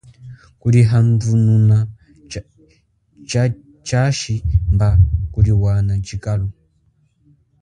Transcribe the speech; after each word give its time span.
Kulihandununa 0.59 1.77
tshashi 3.85 4.35
mba 4.73 4.89
kuliwana 5.33 5.93
tshikalu. 6.05 6.47